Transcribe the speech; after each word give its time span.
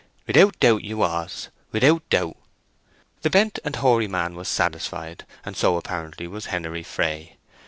"'Ithout 0.27 0.59
doubt 0.59 0.81
you 0.83 0.97
was—'ithout 0.97 2.01
doubt." 2.09 2.35
The 3.21 3.29
bent 3.29 3.59
and 3.63 3.75
hoary 3.75 4.07
man 4.07 4.33
was 4.33 4.47
satisfied, 4.47 5.27
and 5.45 5.55
so 5.55 5.77
apparently 5.77 6.25
was 6.27 6.47
Henery 6.47 6.81
Fray. 6.81 7.37